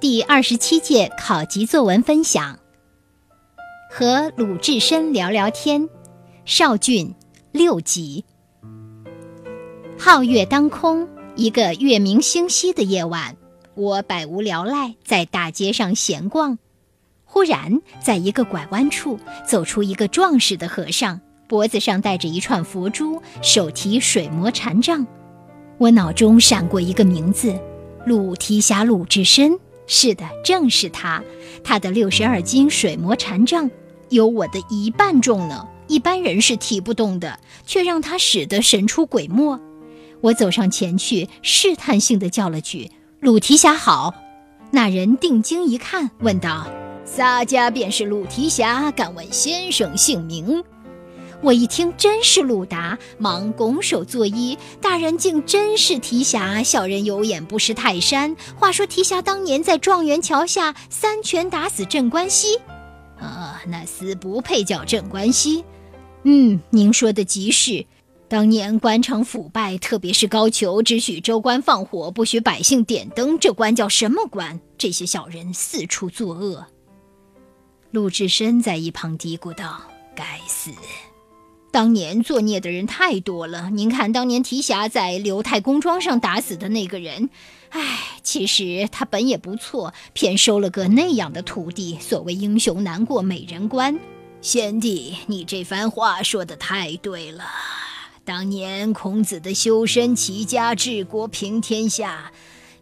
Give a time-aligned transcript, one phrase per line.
[0.00, 2.58] 第二十七届考级作文分享。
[3.90, 5.88] 和鲁智深聊聊天，
[6.44, 7.14] 少俊
[7.52, 8.24] 六集。
[9.98, 13.36] 皓月当空，一个月明星稀的夜晚，
[13.74, 16.58] 我百无聊赖，在大街上闲逛。
[17.24, 25.06] 忽然，在一个拐弯处，走出一个壮实的和尚，脖子上戴着一串佛珠，手提水磨禅杖。
[25.76, 27.58] 我脑中闪过一个名字：
[28.06, 29.58] 鲁提辖鲁智深。
[29.86, 31.22] 是的，正是他。
[31.64, 33.70] 他的六十二斤水磨禅杖，
[34.10, 35.66] 有我的一半重呢。
[35.86, 39.58] 一般人是提不动的，却让他使得神出鬼没。
[40.20, 42.90] 我走上前去，试探性的叫了句
[43.20, 44.14] ：“鲁提辖好。”
[44.70, 46.66] 那人定睛一看，问道
[47.06, 50.62] ：“洒家便是鲁提辖，敢问先生姓名？”
[51.40, 58.34] 我一听真是鲁达，忙拱手作揖：“大人竟真是提辖，小人有眼不识泰山。
[58.56, 62.56] 话说提辖当年在状元桥下三拳打死镇关西，
[63.20, 65.64] 啊，那厮不配叫镇关西。
[66.24, 67.86] 嗯，您说的极是。
[68.26, 74.60] 当年官场腐败，特别是高俅只许州官放火，不许百姓点灯，这官叫什么官？
[74.76, 76.66] 这些小人四处作恶。”
[77.92, 79.80] 陆志深在一旁嘀咕道
[80.16, 80.72] ：“该死。”
[81.70, 83.70] 当年作孽的人太多了。
[83.70, 87.28] 您看，当年提辖在刘太公庄上打死的那个人，
[87.68, 91.98] 唉，其实他本也不错，偏收了个那样的徒弟。
[92.00, 93.98] 所谓英雄难过美人关，
[94.40, 97.44] 贤弟，你这番话说的太对了。
[98.24, 102.32] 当年孔子的修身齐家治国平天下，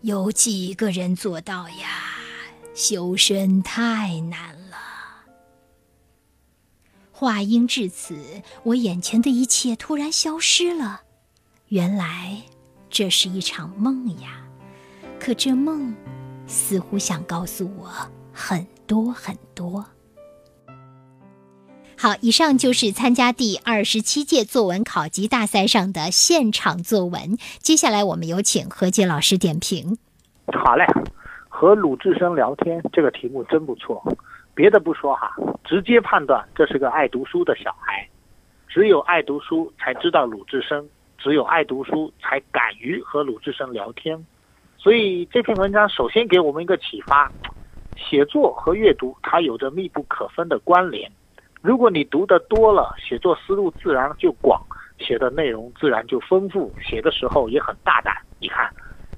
[0.00, 2.14] 有几个人做到呀？
[2.74, 4.55] 修身太难。
[7.18, 11.00] 话音至此，我眼前的一切突然消失了。
[11.68, 12.42] 原来
[12.90, 14.44] 这是一场梦呀！
[15.18, 15.94] 可这梦
[16.46, 17.88] 似乎想告诉我
[18.34, 19.86] 很多很多。
[21.96, 27.38] 好，以上就是参加第二十七届作文考级大赛上的现场作文。
[27.60, 29.96] 接下来，我们有请何洁老师点评。
[30.52, 30.84] 好嘞，
[31.48, 34.04] 和鲁智深聊天这个题目真不错。
[34.56, 38.08] 别的不说哈，直接判断这是个爱读书的小孩。
[38.66, 44.18] 只有爱读书才知道鲁智深，只有爱读书才敢于和鲁智深聊天。
[44.78, 47.30] 所以这篇文章首先给我们一个启发：
[47.96, 51.10] 写作和阅读它有着密不可分的关联。
[51.60, 54.58] 如果你读得多了，写作思路自然就广，
[54.98, 58.16] 写的内容自然就丰富，写的时候也很大胆。
[58.40, 58.72] 你看，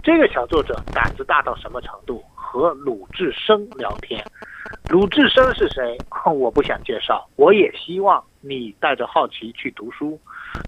[0.00, 2.22] 这个小作者胆子大到什么程度？
[2.34, 4.24] 和鲁智深聊天。
[4.94, 5.98] 鲁智深是谁？
[6.24, 7.28] 我不想介绍。
[7.34, 10.16] 我也希望你带着好奇去读书。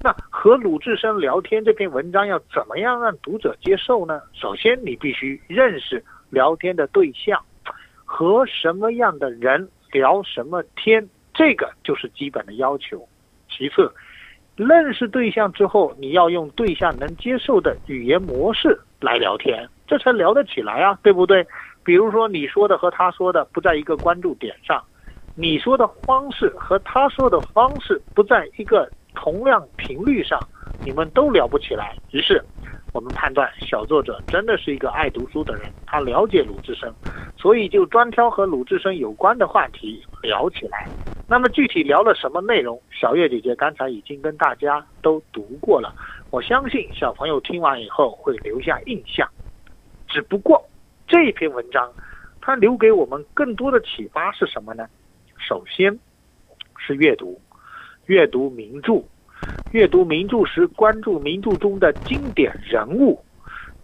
[0.02, 4.20] 那和鲁智深聊天这篇文章要怎么样让读者接受呢？
[4.32, 7.40] 首先，你必须认识聊天的对象，
[8.04, 13.06] 和什么样的人聊什么天，这个就是基本的要求。
[13.48, 13.88] 其次，
[14.56, 21.46] 认识对象之后，你要用对象能接受的语言模式来聊天，这才聊得起来啊，对不对？
[21.86, 24.82] 比如说，你说的和他说的不在一个关注点上，
[25.36, 30.36] 你说的方式和他说的方式不在一个同样频率上，
[30.84, 31.96] 你们都聊不起来。
[32.10, 32.44] 于是，
[32.92, 36.92] 我们判断小作者真的是一个爱读书的人，他了解鲁智深，
[37.36, 40.88] 所以就专挑和鲁智深有关的话题聊起来。
[41.28, 45.94] 那么具体聊了什么内容，小月姐姐刚才已经跟大家都读过了，
[46.32, 49.28] 我相信小朋友听完以后会留下印象。
[50.08, 50.60] 只不过。
[51.06, 51.92] 这篇文章，
[52.40, 54.88] 它留给我们更多的启发是什么呢？
[55.38, 55.96] 首先，
[56.78, 57.40] 是阅读，
[58.06, 59.04] 阅读名著，
[59.72, 63.22] 阅读名著时关注名著中的经典人物，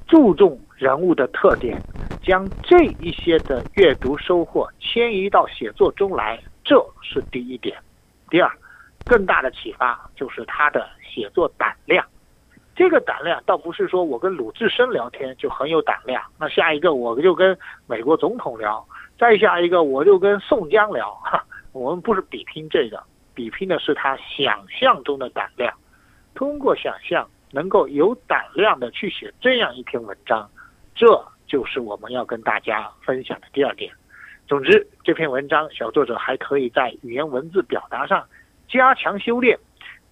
[0.08, 1.80] 注重人物的特点，
[2.22, 7.78] 将这一些的阅读收获迁移到写作中来，这是第一点。
[8.30, 8.50] 第二，
[9.04, 12.04] 更大的启发就是他的写作胆量。
[12.74, 17.56] 这个胆量倒不是说我跟鲁智深聊天就很有胆量，那下一个我就跟
[17.86, 18.82] 美国总统聊，
[19.18, 23.02] 再下一个我就跟宋江聊，哈，我们不是比拼这个，
[23.34, 25.72] 比拼的是他想象中的胆量。
[26.34, 30.48] 通过想象，能够有胆量的去写这样一篇文章，
[30.94, 31.06] 这
[31.46, 33.92] 就是我们要跟大家分享的第二点。
[34.48, 38.26] 总之，这篇文章小作者还可以在语言文字表达上
[38.66, 39.58] 加强修炼。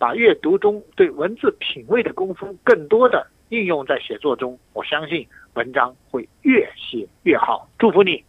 [0.00, 7.68] 把阅读中对文字品味的功夫更多的应用在写作中，我相信文章会越写越好。
[7.78, 8.24] 祝福你。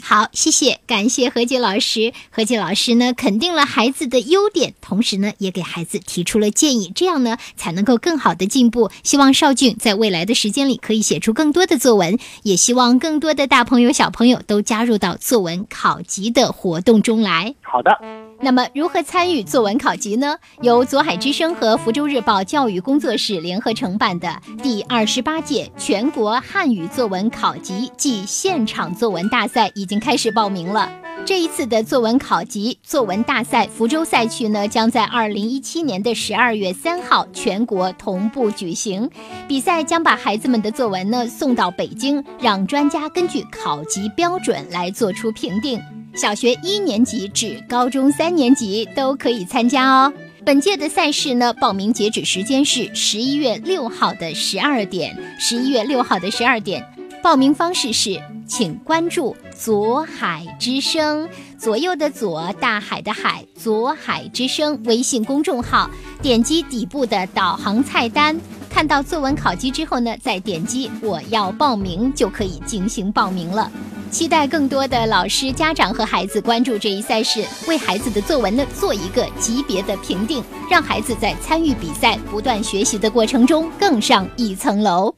[0.00, 2.12] 好，谢谢，感谢何洁老师。
[2.30, 8.90] 何洁老师呢，肯定了孩子的优点，同时呢，也给孩子提出了建议，这样呢，才能够更好的进步。
[9.02, 17.54] 希望少俊在未来的时间里可以写出更多的作文，也希望更多的大朋友、小朋友都加入到作文考级的活动中来。
[17.60, 17.96] 好的。
[18.44, 20.36] 那么，如何参与作文考级呢？
[20.62, 30.90] 由左海之声和福州日报教育工作室联合承办的第二十八届全国汉语作文考级暨现场作文大赛已经开始报名了。
[31.24, 39.08] 这一次的作文考级作文大赛福州赛区呢，将在二零一七年的十二月三号全国同步举行。
[39.46, 45.80] 比赛将把孩子们的作文呢送到北京，让专家根据考级标准来做出评定。
[46.14, 50.12] 小学一年级至高中三年级都可以参加哦。
[50.44, 55.16] 本届的赛事呢，报名截止时间是十一月六号的十二点。
[55.38, 56.84] 十一月六号的十二点，
[57.22, 65.88] 报名方式是，请关注“左海之声”左右的左，大海的海，左海之声微信公众号，
[66.20, 68.36] 点击底部的导航菜单，
[68.68, 73.70] 看到作文考级之后呢，再点击我要报名，就可以进行报名了。
[74.12, 85.14] 期待更多的老师、家长和孩子关注这一赛事，为孩子的作文呢做一个级别的评定，让孩子在参与比赛、不断学习的过程中更上一层楼。